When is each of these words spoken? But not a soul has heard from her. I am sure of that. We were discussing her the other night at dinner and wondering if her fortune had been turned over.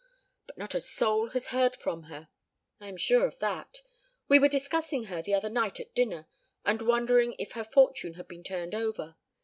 But 0.47 0.57
not 0.57 0.73
a 0.73 0.81
soul 0.81 1.29
has 1.29 1.49
heard 1.49 1.75
from 1.75 2.01
her. 2.05 2.27
I 2.79 2.87
am 2.87 2.97
sure 2.97 3.27
of 3.27 3.37
that. 3.37 3.81
We 4.27 4.39
were 4.39 4.47
discussing 4.49 5.03
her 5.03 5.21
the 5.21 5.35
other 5.35 5.47
night 5.47 5.79
at 5.79 5.93
dinner 5.93 6.25
and 6.65 6.81
wondering 6.81 7.35
if 7.37 7.51
her 7.51 7.63
fortune 7.63 8.15
had 8.15 8.27
been 8.27 8.43
turned 8.43 8.73
over. 8.73 9.15